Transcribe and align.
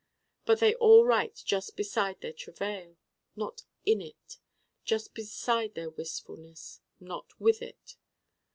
But 0.47 0.59
they 0.59 0.73
all 0.73 1.05
write 1.05 1.43
just 1.45 1.75
beside 1.75 2.21
their 2.21 2.33
travail, 2.33 2.97
not 3.35 3.61
in 3.85 4.01
it: 4.01 4.39
just 4.83 5.13
beside 5.13 5.75
their 5.75 5.91
wistfulness, 5.91 6.81
not 6.99 7.39
with 7.39 7.61
it. 7.61 7.97